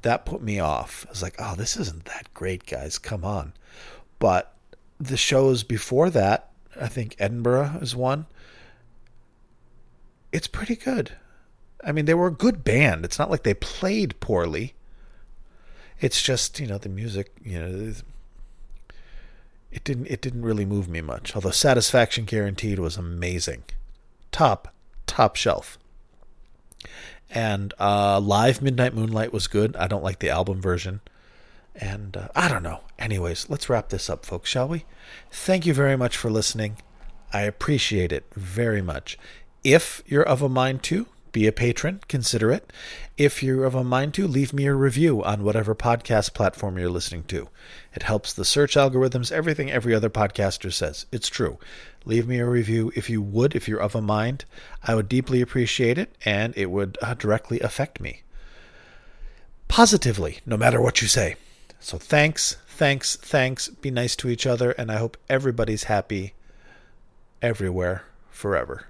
[0.02, 1.06] That put me off.
[1.08, 3.00] I was like, oh, this isn't that great, guys.
[3.00, 3.54] Come on.
[4.20, 4.54] But
[5.00, 6.50] the shows before that,
[6.80, 8.26] I think Edinburgh is one.
[10.32, 11.14] It's pretty good.
[11.84, 13.06] I mean, they were a good band.
[13.06, 14.74] It's not like they played poorly.
[16.00, 17.94] It's just, you know, the music, you know,
[19.72, 21.36] it didn't it didn't really move me much.
[21.36, 23.64] Although Satisfaction Guaranteed was amazing.
[24.32, 24.74] Top
[25.08, 25.78] top shelf.
[27.30, 29.76] And uh, live Midnight Moonlight was good.
[29.76, 31.02] I don't like the album version.
[31.76, 32.82] And uh, I don't know.
[33.00, 34.86] Anyways, let's wrap this up, folks, shall we?
[35.32, 36.78] Thank you very much for listening.
[37.32, 39.18] I appreciate it very much.
[39.64, 42.72] If you're of a mind to, be a patron, consider it.
[43.18, 46.90] If you're of a mind to, leave me a review on whatever podcast platform you're
[46.90, 47.50] listening to.
[47.94, 51.08] It helps the search algorithms, everything every other podcaster says.
[51.12, 51.58] It's true.
[52.06, 54.46] Leave me a review if you would, if you're of a mind.
[54.84, 58.22] I would deeply appreciate it, and it would uh, directly affect me.
[59.68, 61.36] Positively, no matter what you say.
[61.84, 63.68] So thanks, thanks, thanks.
[63.68, 66.34] Be nice to each other, and I hope everybody's happy
[67.42, 68.88] everywhere forever.